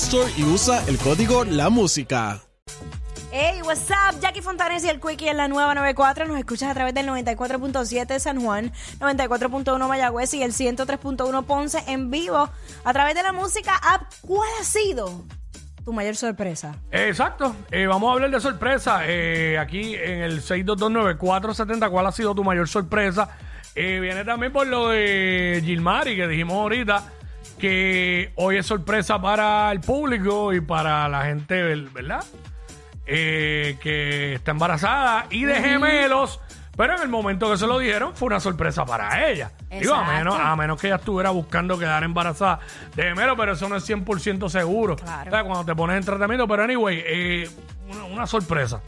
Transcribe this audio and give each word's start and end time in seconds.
Store 0.00 0.32
y 0.34 0.44
usa 0.44 0.82
el 0.88 0.96
código 0.96 1.44
La 1.44 1.68
Música. 1.68 2.40
Hey, 3.30 3.60
what's 3.62 3.90
up? 3.90 4.18
Jackie 4.20 4.40
Fontanes 4.40 4.82
y 4.82 4.88
el 4.88 4.98
Quickie 4.98 5.28
en 5.28 5.36
la 5.36 5.46
nueva 5.46 5.74
94. 5.74 6.26
Nos 6.26 6.38
escuchas 6.38 6.70
a 6.70 6.74
través 6.74 6.94
del 6.94 7.06
94.7 7.06 8.06
de 8.06 8.18
San 8.18 8.40
Juan, 8.40 8.72
94.1 8.98 9.86
Mayagüez 9.86 10.32
y 10.34 10.42
el 10.42 10.52
103.1 10.52 11.44
Ponce 11.44 11.84
en 11.86 12.10
vivo 12.10 12.48
a 12.82 12.92
través 12.94 13.14
de 13.14 13.22
la 13.22 13.32
música 13.32 13.74
app. 13.76 14.10
¿Cuál 14.22 14.48
ha 14.58 14.64
sido 14.64 15.22
tu 15.84 15.92
mayor 15.92 16.16
sorpresa? 16.16 16.76
Exacto. 16.90 17.54
Eh, 17.70 17.86
vamos 17.86 18.08
a 18.08 18.14
hablar 18.14 18.30
de 18.30 18.40
sorpresa. 18.40 19.02
Eh, 19.04 19.58
aquí 19.58 19.94
en 19.94 20.22
el 20.22 20.40
6229470, 20.42 21.90
¿cuál 21.90 22.06
ha 22.06 22.12
sido 22.12 22.34
tu 22.34 22.42
mayor 22.42 22.68
sorpresa? 22.68 23.36
Eh, 23.74 24.00
viene 24.00 24.24
también 24.24 24.50
por 24.50 24.66
lo 24.66 24.88
de 24.88 25.60
Gilmari, 25.62 26.16
que 26.16 26.26
dijimos 26.26 26.56
ahorita, 26.56 27.04
que 27.58 28.32
hoy 28.36 28.56
es 28.56 28.66
sorpresa 28.66 29.20
para 29.20 29.70
el 29.70 29.80
público 29.80 30.52
y 30.52 30.60
para 30.60 31.08
la 31.08 31.24
gente, 31.24 31.62
¿verdad? 31.62 32.24
Eh, 33.06 33.76
que 33.80 34.34
está 34.34 34.52
embarazada 34.52 35.26
y 35.30 35.44
de 35.44 35.54
gemelos. 35.56 36.40
Pero 36.76 36.96
en 36.96 37.02
el 37.02 37.08
momento 37.08 37.50
que 37.50 37.58
se 37.58 37.66
lo 37.66 37.78
dijeron 37.78 38.14
fue 38.14 38.28
una 38.28 38.40
sorpresa 38.40 38.86
para 38.86 39.28
ella. 39.28 39.50
Digo, 39.70 39.94
a 39.94 40.04
menos, 40.04 40.38
a 40.38 40.56
menos 40.56 40.80
que 40.80 40.86
ella 40.86 40.96
estuviera 40.96 41.30
buscando 41.30 41.78
quedar 41.78 42.02
embarazada 42.04 42.60
de 42.94 43.02
gemelo, 43.02 43.36
pero 43.36 43.52
eso 43.52 43.68
no 43.68 43.76
es 43.76 43.88
100% 43.88 44.48
seguro. 44.48 44.96
Claro. 44.96 45.28
O 45.28 45.30
sea, 45.30 45.44
cuando 45.44 45.64
te 45.64 45.74
pones 45.74 45.98
en 45.98 46.04
tratamiento, 46.04 46.48
pero 46.48 46.62
anyway, 46.62 47.02
eh, 47.04 47.50
una, 47.88 48.04
una 48.04 48.26
sorpresa. 48.26 48.80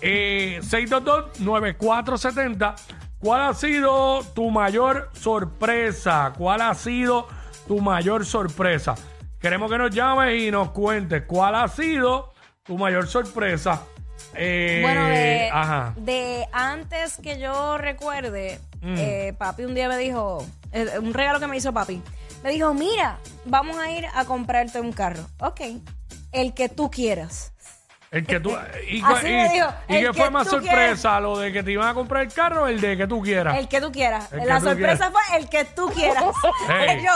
Eh, 0.00 0.60
622-9470. 0.62 2.74
¿Cuál 3.18 3.42
ha 3.42 3.52
sido 3.54 4.22
tu 4.34 4.50
mayor 4.50 5.10
sorpresa? 5.12 6.32
¿Cuál 6.36 6.62
ha 6.62 6.74
sido 6.74 7.28
tu 7.66 7.80
mayor 7.80 8.24
sorpresa? 8.24 8.94
Queremos 9.40 9.70
que 9.70 9.78
nos 9.78 9.90
llames 9.90 10.40
y 10.42 10.50
nos 10.50 10.70
cuentes 10.70 11.24
cuál 11.26 11.54
ha 11.54 11.68
sido 11.68 12.32
tu 12.62 12.76
mayor 12.78 13.06
sorpresa. 13.06 13.82
Eh, 14.34 14.80
Bueno, 14.82 15.04
de, 15.06 15.50
ajá. 15.52 15.94
de 15.96 16.46
antes 16.52 17.16
que 17.22 17.38
yo 17.38 17.78
recuerde, 17.78 18.60
Mm. 18.82 18.94
eh, 18.98 19.34
papi 19.38 19.64
un 19.64 19.74
día 19.74 19.88
me 19.88 19.96
dijo, 19.98 20.44
eh, 20.72 20.98
un 21.00 21.14
regalo 21.14 21.40
que 21.40 21.46
me 21.46 21.56
hizo 21.56 21.72
papi, 21.72 22.02
me 22.42 22.50
dijo, 22.50 22.72
mira, 22.74 23.18
vamos 23.44 23.76
a 23.78 23.90
ir 23.90 24.06
a 24.14 24.24
comprarte 24.24 24.80
un 24.80 24.92
carro. 24.92 25.22
Ok, 25.40 25.60
el 26.32 26.54
que 26.54 26.68
tú 26.68 26.90
quieras. 26.90 27.52
El 28.10 28.26
que 28.26 28.38
tú, 28.40 28.50
y, 28.90 29.02
Así 29.02 29.26
y- 29.26 29.32
me 29.32 29.48
dijo, 29.50 29.66
¿y 29.88 29.94
el 29.96 30.06
qué 30.06 30.12
fue 30.12 30.30
más 30.30 30.48
sorpresa? 30.48 31.18
¿Lo 31.20 31.38
de 31.38 31.52
que 31.52 31.62
te 31.62 31.72
iban 31.72 31.88
a 31.88 31.94
comprar 31.94 32.22
el 32.22 32.32
carro 32.32 32.64
o 32.64 32.66
el 32.68 32.80
de 32.80 32.96
que 32.96 33.06
tú 33.06 33.20
quieras? 33.22 33.56
El 33.58 33.68
que 33.68 33.80
tú 33.80 33.90
quieras. 33.92 34.30
El 34.32 34.46
La 34.46 34.60
sorpresa 34.60 35.10
fue 35.10 35.38
el 35.38 35.48
que 35.48 35.64
tú 35.64 35.88
quieras. 35.94 36.24
Hey. 36.68 37.00
yo, 37.04 37.12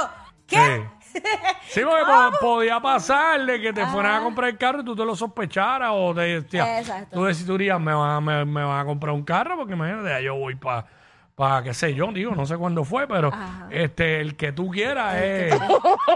¿qué? 0.51 0.85
Sí. 1.01 1.21
Sí, 1.69 1.81
porque 1.85 2.05
po- 2.05 2.39
podía 2.41 2.79
pasar 2.81 3.45
de 3.47 3.61
que 3.61 3.73
te 3.73 3.85
fueran 3.87 4.21
a 4.21 4.25
comprar 4.25 4.51
el 4.51 4.59
carro 4.59 4.81
y 4.81 4.85
tú 4.85 4.95
te 4.97 5.05
lo 5.05 5.15
sospecharas 5.17 5.91
o 5.93 6.13
te 6.15 6.21
decías, 6.41 6.81
Exacto. 6.81 7.17
tú 7.17 7.25
decidirías, 7.25 7.81
me 7.81 7.93
van, 7.95 8.11
a- 8.11 8.21
me, 8.21 8.45
me 8.45 8.63
van 8.65 8.81
a 8.81 8.85
comprar 8.85 9.13
un 9.15 9.23
carro 9.25 9.57
porque 9.57 9.73
imagínate, 9.75 10.09
ya 10.09 10.21
yo 10.21 10.35
voy 10.37 10.55
para, 10.57 10.87
pa, 11.35 11.63
qué 11.65 11.75
sé 11.75 11.95
yo, 11.95 12.07
digo, 12.13 12.35
no 12.37 12.47
sé 12.47 12.57
cuándo 12.57 12.85
fue, 12.85 13.07
pero 13.09 13.29
Ajá. 13.29 13.67
este 13.71 14.21
el 14.21 14.37
que 14.37 14.53
tú 14.53 14.71
quieras 14.71 15.17
es, 15.21 15.53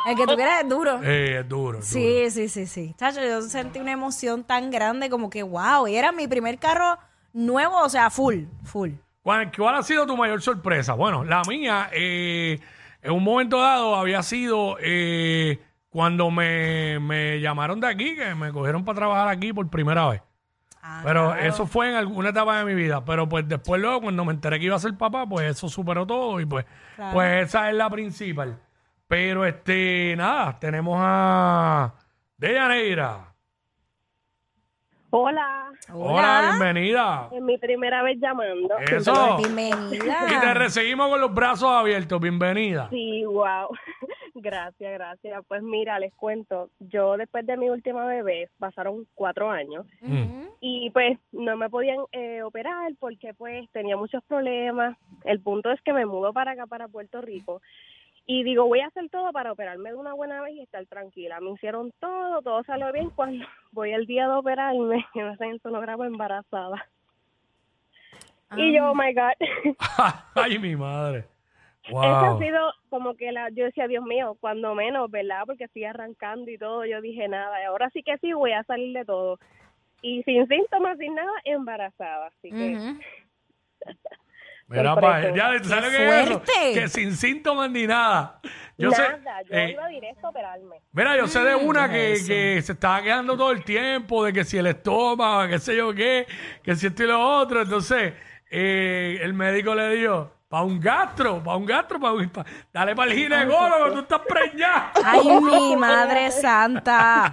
El 0.07 0.17
que 0.17 0.27
tú 0.27 0.35
quieras 0.37 0.63
es 0.63 0.69
duro. 0.69 1.01
eh, 1.03 1.39
es 1.41 1.49
duro. 1.49 1.79
es 1.79 1.93
duro. 1.93 2.01
Sí, 2.01 2.31
sí, 2.31 2.49
sí, 2.49 2.67
sí. 2.67 2.95
Chacho, 2.97 3.21
yo 3.21 3.43
sentí 3.43 3.79
una 3.81 3.93
emoción 3.93 4.45
tan 4.45 4.71
grande 4.71 5.11
como 5.11 5.29
que, 5.31 5.43
wow, 5.43 5.87
y 5.89 5.97
era 5.97 6.13
mi 6.13 6.29
primer 6.29 6.59
carro 6.59 6.99
nuevo, 7.33 7.79
o 7.81 7.89
sea, 7.89 8.11
full, 8.11 8.45
full. 8.65 8.91
¿Cuál, 9.23 9.51
cuál 9.57 9.75
ha 9.77 9.83
sido 9.83 10.07
tu 10.07 10.17
mayor 10.17 10.41
sorpresa? 10.43 10.93
Bueno, 10.95 11.25
la 11.25 11.43
mía, 11.49 11.89
eh, 11.93 12.61
en 13.05 13.13
un 13.13 13.23
momento 13.23 13.61
dado 13.61 13.95
había 13.95 14.23
sido 14.25 14.77
eh, 14.81 15.61
cuando 15.91 16.31
me, 16.33 16.99
me 16.99 17.39
llamaron 17.41 17.79
de 17.81 17.87
aquí, 17.87 18.17
que 18.17 18.35
me 18.35 18.51
cogieron 18.51 18.85
para 18.85 18.97
trabajar 18.97 19.29
aquí 19.29 19.53
por 19.53 19.69
primera 19.71 20.09
vez. 20.09 20.23
Ah, 20.83 21.01
Pero 21.05 21.33
claro. 21.33 21.41
eso 21.49 21.67
fue 21.67 21.91
en 21.91 21.97
alguna 21.97 22.31
etapa 22.31 22.59
de 22.59 22.65
mi 22.65 22.75
vida. 22.75 23.05
Pero 23.05 23.29
pues 23.29 23.47
después 23.49 23.81
luego, 23.81 24.01
cuando 24.03 24.25
me 24.25 24.33
enteré 24.33 24.59
que 24.59 24.67
iba 24.67 24.77
a 24.77 24.81
ser 24.81 24.95
papá, 24.97 25.27
pues 25.27 25.51
eso 25.51 25.69
superó 25.69 26.07
todo 26.07 26.41
y 26.41 26.47
pues, 26.47 26.67
Claro. 26.97 27.13
pues 27.15 27.47
esa 27.49 27.71
es 27.71 27.77
la 27.77 27.89
principal. 27.89 28.59
Pero 29.07 29.45
este, 29.47 30.15
nada, 30.17 30.59
tenemos 30.59 30.99
a 31.01 31.95
Deyaneira. 32.39 33.34
Hola, 35.17 35.71
Hola, 35.93 36.57
bienvenida. 36.59 37.29
es 37.31 37.41
mi 37.41 37.57
primera 37.57 38.03
vez 38.03 38.19
llamando. 38.21 38.77
Eso. 38.79 39.37
Bienvenida. 39.37 40.27
Y 40.27 40.41
te 40.41 40.55
recibimos 40.55 41.09
con 41.09 41.21
los 41.21 41.33
brazos 41.33 41.71
abiertos. 41.71 42.21
Bienvenida. 42.21 42.89
Sí, 42.91 43.25
wow. 43.25 43.69
Gracias, 44.35 44.93
gracias. 44.93 45.45
Pues 45.47 45.63
mira, 45.63 46.01
les 46.01 46.13
cuento, 46.15 46.69
yo 46.81 47.17
después 47.17 47.47
de 47.47 47.57
mi 47.57 47.71
última 47.71 48.05
bebé 48.07 48.49
pasaron 48.59 49.07
cuatro 49.15 49.49
años 49.51 49.87
Mm. 50.01 50.47
y 50.61 50.91
pues 50.91 51.17
no 51.31 51.57
me 51.57 51.71
podían 51.71 51.99
eh, 52.11 52.43
operar 52.43 52.91
porque 52.99 53.33
pues 53.35 53.71
tenía 53.71 53.97
muchos 53.97 54.23
problemas. 54.25 54.99
El 55.25 55.41
punto 55.41 55.71
es 55.71 55.81
que 55.83 55.93
me 55.93 56.05
mudo 56.07 56.33
para 56.33 56.51
acá, 56.51 56.67
para 56.67 56.89
Puerto 56.89 57.21
Rico. 57.23 57.63
Y 58.27 58.43
digo, 58.43 58.67
voy 58.67 58.81
a 58.81 58.87
hacer 58.87 59.09
todo 59.11 59.33
para 59.33 59.53
operarme 59.53 59.91
de 59.91 59.97
una 59.97 60.15
buena 60.15 60.41
vez 60.41 60.55
y 60.55 60.63
estar 60.63 60.85
tranquila. 60.87 61.41
Me 61.41 61.51
hicieron 61.51 61.93
todo, 62.01 62.41
todo 62.43 62.63
salió 62.65 62.91
bien. 62.93 63.11
Cuando 63.15 63.45
voy 63.73 63.93
el 63.93 64.07
día 64.07 64.27
de 64.29 64.35
operarme, 64.35 65.05
me 65.15 65.23
hacen 65.23 65.51
el 65.51 65.61
sonograma 65.61 66.07
embarazada. 66.07 66.89
Y 68.57 68.75
yo, 68.75 68.91
oh 68.91 68.95
my 68.95 69.13
God. 69.13 69.33
Ay, 70.35 70.59
mi 70.59 70.77
madre. 70.77 71.25
Eso 71.87 71.97
ha 72.01 72.31
Wow. 72.31 72.39
sido 72.39 72.73
como 72.89 73.15
que 73.15 73.31
la, 73.31 73.51
yo 73.51 73.65
decía, 73.65 73.87
Dios 73.89 74.05
mío, 74.05 74.37
cuando 74.41 74.75
menos, 74.75 75.11
¿verdad? 75.11 75.43
Porque 75.45 75.65
estoy 75.65 75.85
arrancando 75.85 76.51
y 76.51 76.57
todo, 76.57 76.87
yo 76.87 77.01
dije 77.03 77.29
nada, 77.29 77.61
y 77.61 77.65
ahora 77.65 77.91
sí 77.91 78.03
que 78.03 78.17
sí 78.19 78.33
voy 78.33 78.53
a 78.53 78.63
salir 78.65 78.97
de 78.97 79.05
todo. 79.05 79.39
Y 80.01 80.23
sin 80.23 80.47
síntomas, 80.49 80.97
sin 80.99 81.15
nada, 81.15 81.33
embarazada, 81.45 82.29
así 82.29 82.51
que. 82.51 82.79
Mira, 84.69 84.95
pa, 84.95 85.21
ya, 85.35 85.63
¿sabes 85.63 85.91
¡Qué 85.91 85.97
qué 85.97 86.21
es 86.21 86.27
eso? 86.31 86.43
Que 86.75 86.89
sin 86.89 87.15
síntomas 87.17 87.71
ni 87.71 87.87
nada. 87.87 88.41
Yo 88.77 88.91
sé, 88.91 89.03
nada, 89.23 89.43
yo 89.43 89.55
eh, 89.57 89.71
iba 89.73 89.87
directo 89.89 90.27
a 90.27 90.31
operarme. 90.31 90.77
Mira, 90.93 91.17
yo 91.17 91.27
sé 91.29 91.41
de 91.41 91.55
Mm, 91.55 91.69
una 91.69 91.89
que, 91.89 92.23
que 92.27 92.63
se 92.63 92.73
estaba 92.73 93.03
quedando 93.03 93.37
todo 93.37 93.53
el 93.53 93.63
tiempo, 93.63 94.25
de 94.25 94.33
que 94.33 94.45
si 94.45 94.59
el 94.59 94.67
estómago, 94.67 95.49
qué 95.49 95.59
sé 95.59 95.77
yo 95.77 95.95
qué, 95.95 96.27
que 96.63 96.75
si 96.75 96.87
esto 96.89 97.05
y 97.05 97.07
lo 97.07 97.21
otro. 97.21 97.63
Entonces, 97.63 98.15
eh, 98.51 99.19
el 99.23 99.33
médico 99.35 99.75
le 99.75 99.91
dijo, 99.97 100.33
para 100.49 100.65
un 100.65 100.81
gastro, 100.81 101.43
para 101.43 101.57
un 101.57 101.67
gastro, 101.67 102.01
para 102.01 102.13
un, 102.15 102.29
pa- 102.31 102.45
dale 102.73 102.95
para 102.97 103.11
el 103.13 103.17
ginecólogo, 103.19 103.93
tú 103.93 103.99
estás 104.01 104.21
preñada. 104.29 104.93
Ay, 105.05 105.29
mi 105.41 105.77
madre 105.77 106.31
santa. 106.33 107.33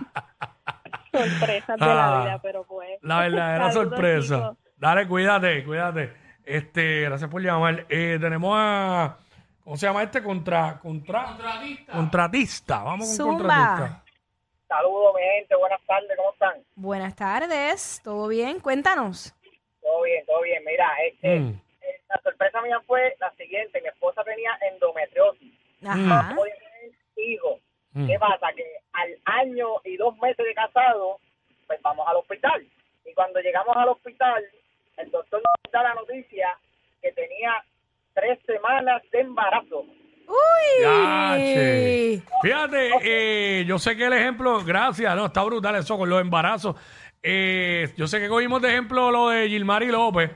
Sorpresas 1.11 1.77
de 1.79 1.85
Ah, 1.85 1.95
la 1.95 2.19
vida, 2.21 2.39
pero 2.41 2.63
pues. 2.65 3.00
La 3.01 3.19
verdadera 3.21 3.71
sorpresa. 3.71 4.35
chicos. 4.35 4.57
Dale, 4.77 5.07
cuídate, 5.07 5.63
cuídate. 5.63 6.20
Este, 6.45 7.01
gracias 7.01 7.29
por 7.29 7.41
llamar. 7.41 7.85
Eh, 7.89 8.17
tenemos 8.19 8.53
a, 8.57 9.17
¿cómo 9.63 9.77
se 9.77 9.85
llama 9.85 10.03
este? 10.03 10.21
Contra, 10.23 10.79
contra, 10.79 11.23
contratista. 11.38 11.91
Contratista, 11.93 12.83
vamos 12.83 13.07
con 13.07 13.15
Zumba. 13.17 13.38
contratista. 13.38 14.03
Saludos, 14.67 15.13
mi 15.15 15.21
gente. 15.38 15.55
Buenas 15.55 15.81
tardes. 15.85 16.17
¿Cómo 16.17 16.31
están? 16.33 16.63
Buenas 16.75 17.15
tardes, 17.15 18.01
¿todo 18.03 18.27
bien? 18.27 18.59
Cuéntanos. 18.59 19.33
Todo 19.81 20.03
bien, 20.03 20.25
todo 20.25 20.41
bien. 20.41 20.63
Mira, 20.65 20.88
este, 21.07 21.39
Mm. 21.39 21.49
eh, 21.81 22.01
la 22.09 22.21
sorpresa 22.23 22.61
mía 22.61 22.79
fue 22.87 23.15
la 23.19 23.31
siguiente. 23.33 23.81
Mi 23.81 23.87
esposa 23.89 24.23
tenía 24.23 24.51
endometriosis. 24.71 25.53
Ajá. 25.85 26.33
Podía 26.35 26.53
tener 26.55 28.07
¿Qué 28.07 28.17
pasa? 28.19 28.47
Que 28.55 28.63
al 28.94 29.09
año 29.25 29.67
y 29.83 29.97
dos 29.97 30.17
meses 30.19 30.45
de 30.45 30.53
casado, 30.53 31.19
pues 31.67 31.81
vamos 31.81 32.07
al 32.07 32.15
hospital. 32.17 32.65
Y 33.05 33.13
cuando 33.13 33.39
llegamos 33.41 33.75
al 33.75 33.89
hospital, 33.89 34.44
el 34.97 35.11
doctor 35.11 35.41
nos 35.41 35.60
da 35.71 35.83
la 35.83 35.94
noticia 35.95 36.47
que 37.01 37.12
tenía 37.13 37.63
tres 38.13 38.39
semanas 38.45 39.01
de 39.12 39.21
embarazo. 39.21 39.85
¡Uy! 40.27 42.23
Fíjate, 42.41 42.91
eh, 43.03 43.65
yo 43.65 43.77
sé 43.79 43.95
que 43.95 44.06
el 44.06 44.13
ejemplo, 44.13 44.63
gracias, 44.63 45.15
no, 45.15 45.25
está 45.25 45.44
brutal 45.44 45.75
eso 45.75 45.97
con 45.97 46.09
los 46.09 46.21
embarazos. 46.21 46.75
Eh, 47.23 47.94
yo 47.97 48.07
sé 48.07 48.19
que 48.19 48.29
cogimos 48.29 48.62
de 48.62 48.69
ejemplo 48.69 49.12
lo 49.12 49.29
de 49.29 49.50
Gilmari 49.50 49.88
López, 49.88 50.31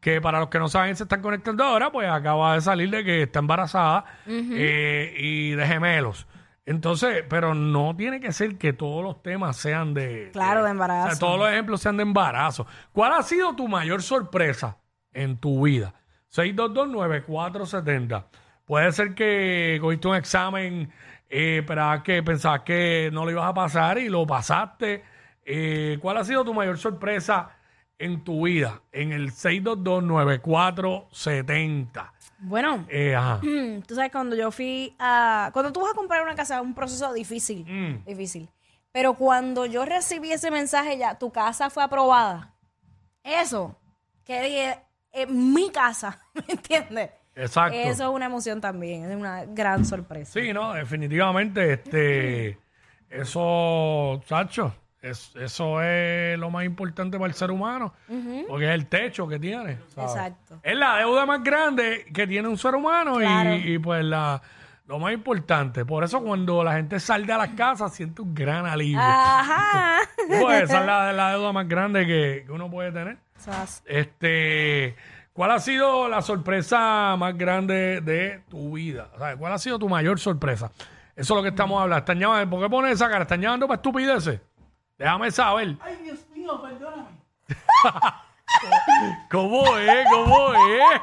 que 0.00 0.20
para 0.20 0.40
los 0.40 0.48
que 0.48 0.58
no 0.58 0.68
saben 0.68 0.96
se 0.96 1.04
están 1.04 1.22
conectando 1.22 1.64
ahora, 1.64 1.90
pues 1.92 2.08
acaba 2.08 2.54
de 2.54 2.60
salir 2.60 2.90
de 2.90 3.04
que 3.04 3.22
está 3.22 3.38
embarazada 3.38 4.04
eh, 4.26 5.14
y 5.16 5.50
de 5.52 5.66
gemelos. 5.66 6.26
Entonces, 6.66 7.24
pero 7.28 7.54
no 7.54 7.94
tiene 7.94 8.20
que 8.20 8.32
ser 8.32 8.56
que 8.56 8.72
todos 8.72 9.04
los 9.04 9.22
temas 9.22 9.56
sean 9.56 9.92
de... 9.92 10.30
Claro, 10.32 10.64
de 10.64 10.70
embarazo. 10.70 11.06
O 11.06 11.10
sea, 11.10 11.18
todos 11.18 11.38
los 11.38 11.50
ejemplos 11.50 11.82
sean 11.82 11.98
de 11.98 12.04
embarazo. 12.04 12.66
¿Cuál 12.92 13.12
ha 13.12 13.22
sido 13.22 13.54
tu 13.54 13.68
mayor 13.68 14.02
sorpresa 14.02 14.78
en 15.12 15.36
tu 15.36 15.64
vida? 15.64 15.92
6229470. 16.32 18.24
Puede 18.64 18.92
ser 18.92 19.14
que 19.14 19.78
cogiste 19.80 20.08
un 20.08 20.16
examen, 20.16 20.90
eh, 21.28 21.62
pero 21.66 22.02
que 22.02 22.22
pensabas 22.22 22.62
que 22.62 23.10
no 23.12 23.26
lo 23.26 23.30
ibas 23.30 23.50
a 23.50 23.54
pasar 23.54 23.98
y 23.98 24.08
lo 24.08 24.26
pasaste. 24.26 25.04
Eh, 25.44 25.98
¿Cuál 26.00 26.16
ha 26.16 26.24
sido 26.24 26.44
tu 26.44 26.54
mayor 26.54 26.78
sorpresa 26.78 27.50
en 27.98 28.24
tu 28.24 28.44
vida? 28.46 28.80
En 28.92 29.12
el 29.12 29.30
6229470. 29.32 32.10
Bueno, 32.40 32.84
Eh, 32.88 33.14
ajá. 33.14 33.40
tú 33.86 33.94
sabes, 33.94 34.10
cuando 34.12 34.36
yo 34.36 34.50
fui 34.50 34.94
a... 34.98 35.50
Cuando 35.52 35.72
tú 35.72 35.80
vas 35.80 35.92
a 35.92 35.94
comprar 35.94 36.22
una 36.22 36.34
casa 36.34 36.56
es 36.56 36.62
un 36.62 36.74
proceso 36.74 37.12
difícil, 37.12 37.64
Mm. 37.66 38.04
difícil. 38.04 38.48
Pero 38.92 39.14
cuando 39.14 39.66
yo 39.66 39.84
recibí 39.84 40.30
ese 40.32 40.50
mensaje 40.50 40.98
ya, 40.98 41.18
tu 41.18 41.32
casa 41.32 41.70
fue 41.70 41.82
aprobada. 41.82 42.52
Eso, 43.22 43.76
que 44.24 44.40
dije, 44.42 44.78
es 45.12 45.28
mi 45.28 45.70
casa, 45.70 46.20
¿me 46.34 46.44
entiendes? 46.54 47.10
Exacto. 47.34 47.76
Eso 47.76 48.04
es 48.04 48.10
una 48.10 48.26
emoción 48.26 48.60
también, 48.60 49.10
es 49.10 49.16
una 49.16 49.44
gran 49.46 49.84
sorpresa. 49.84 50.32
Sí, 50.38 50.52
no, 50.52 50.74
definitivamente, 50.74 51.72
este, 51.72 52.58
eso, 53.10 54.20
Sacho, 54.26 54.74
es, 55.10 55.34
eso 55.36 55.82
es 55.82 56.38
lo 56.38 56.50
más 56.50 56.64
importante 56.64 57.18
para 57.18 57.28
el 57.28 57.34
ser 57.34 57.50
humano, 57.50 57.92
porque 58.48 58.64
es 58.68 58.70
el 58.74 58.86
techo 58.86 59.26
que 59.28 59.38
tiene. 59.38 59.78
¿sabes? 59.94 60.10
Exacto. 60.12 60.58
Es 60.62 60.76
la 60.76 60.96
deuda 60.96 61.26
más 61.26 61.42
grande 61.44 62.06
que 62.12 62.26
tiene 62.26 62.48
un 62.48 62.56
ser 62.58 62.74
humano 62.74 63.20
y- 63.20 63.24
Claro. 63.24 63.54
y, 63.54 63.78
pues 63.78 64.04
la, 64.04 64.40
lo 64.86 64.98
más 64.98 65.12
importante. 65.12 65.84
Por 65.84 66.04
eso 66.04 66.22
cuando 66.22 66.62
la 66.64 66.74
gente 66.74 66.98
sale 67.00 67.32
a 67.32 67.38
las 67.38 67.50
casas 67.50 67.92
siente 67.94 68.22
un 68.22 68.34
gran 68.34 68.66
alivio. 68.66 69.00
Ajá. 69.00 69.98
Pues 70.40 70.62
esa 70.62 70.80
es 70.80 70.86
la, 70.86 71.12
la 71.12 71.30
deuda 71.32 71.52
más 71.52 71.68
grande 71.68 72.06
que, 72.06 72.44
que 72.46 72.52
uno 72.52 72.70
puede 72.70 72.90
tener. 72.92 73.18
Este, 73.84 74.96
¿cuál 75.32 75.50
ha 75.50 75.58
sido 75.60 76.08
la 76.08 76.22
sorpresa 76.22 77.14
más 77.18 77.36
grande 77.36 78.00
de 78.00 78.42
tu 78.48 78.72
vida? 78.72 79.08
O 79.14 79.18
sea, 79.18 79.36
¿cuál 79.36 79.52
ha 79.52 79.58
sido 79.58 79.78
tu 79.78 79.88
mayor 79.88 80.18
sorpresa? 80.18 80.70
Eso 81.16 81.34
es 81.34 81.36
lo 81.36 81.42
que 81.42 81.50
estamos 81.50 81.80
hablando. 81.80 81.98
Están 82.00 82.18
llamando, 82.18 82.50
¿Por 82.50 82.62
qué 82.62 82.70
pones 82.70 82.92
esa 82.92 83.08
cara? 83.08 83.22
¿Están 83.22 83.40
llamando 83.40 83.68
para 83.68 83.76
estupideces? 83.76 84.40
Déjame 84.98 85.30
saber. 85.30 85.76
Ay, 85.80 85.96
Dios 86.02 86.26
mío, 86.34 86.60
perdóname. 86.62 87.08
¿Cómo 89.30 89.76
es? 89.76 90.06
¿Cómo 90.10 90.54
es? 90.54 91.00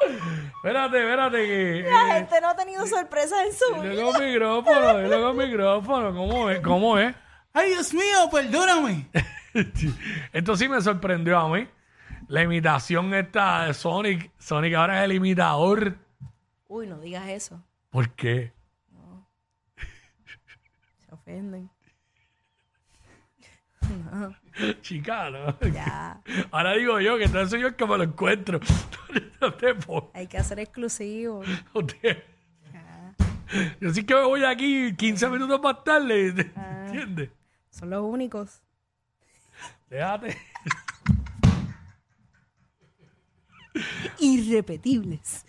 espérate, 0.56 0.98
espérate 0.98 1.46
que... 1.46 1.82
La 1.82 2.08
eh, 2.08 2.12
gente 2.12 2.40
no 2.40 2.48
ha 2.48 2.56
tenido 2.56 2.86
sorpresas 2.86 3.38
en 3.46 3.52
su 3.52 3.74
dile 3.82 3.90
vida. 3.90 4.04
con 4.04 4.24
micrófono, 4.24 4.98
dile 4.98 5.20
con 5.20 5.36
micrófono. 5.36 6.14
¿Cómo 6.14 6.50
es? 6.50 6.60
¿Cómo 6.60 6.98
es? 6.98 7.14
Ay, 7.52 7.70
Dios 7.70 7.92
mío, 7.92 8.30
perdóname. 8.30 9.08
Esto 10.32 10.56
sí 10.56 10.68
me 10.68 10.80
sorprendió 10.80 11.38
a 11.38 11.48
mí. 11.48 11.66
La 12.28 12.42
imitación 12.42 13.12
esta 13.14 13.64
de 13.64 13.74
Sonic. 13.74 14.30
Sonic 14.38 14.74
ahora 14.74 15.00
es 15.00 15.04
el 15.06 15.12
imitador. 15.12 15.96
Uy, 16.68 16.86
no 16.86 17.00
digas 17.00 17.28
eso. 17.28 17.60
¿Por 17.90 18.10
qué? 18.10 18.52
Se 21.06 21.14
ofenden. 21.14 21.70
Chica, 24.82 25.30
¿no? 25.30 25.58
Ya. 25.72 26.20
Ahora 26.50 26.74
digo 26.74 27.00
yo 27.00 27.16
que 27.18 27.24
entonces 27.24 27.50
soy 27.50 27.60
yo 27.62 27.68
el 27.68 27.74
que 27.76 27.86
me 27.86 27.96
lo 27.96 28.04
encuentro. 28.04 28.60
No 29.40 29.52
te. 29.54 29.74
Hay 30.14 30.26
que 30.26 30.38
hacer 30.38 30.60
exclusivos. 30.60 31.46
no 31.74 31.84
te- 31.86 32.24
Yo 33.80 33.92
sí 33.92 34.04
que 34.04 34.14
me 34.14 34.22
voy 34.22 34.44
aquí 34.44 34.94
15 34.94 35.28
minutos 35.30 35.60
más 35.62 35.82
tarde. 35.82 36.28
¿Entiendes? 36.86 37.30
Son 37.70 37.90
los 37.90 38.02
únicos. 38.02 38.62
Déjate. 39.88 40.36
Irrepetibles. 44.18 45.44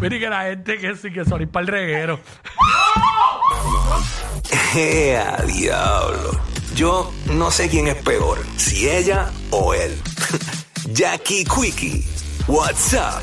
Mira 0.00 0.18
que 0.18 0.28
la 0.28 0.42
gente 0.44 0.78
que 0.78 0.96
sí 0.96 1.12
que 1.12 1.24
Sonic 1.24 1.50
para 1.50 1.62
el 1.62 1.68
reguero. 1.68 2.20
¡Ea, 4.74 5.36
diablo! 5.46 6.40
Yo 6.74 7.12
no 7.32 7.50
sé 7.50 7.68
quién 7.68 7.88
es 7.88 7.96
peor, 7.96 8.38
si 8.56 8.88
ella 8.88 9.30
o 9.50 9.72
él. 9.72 9.98
Jackie 10.92 11.44
Quickie, 11.44 12.04
WhatsApp 12.46 13.22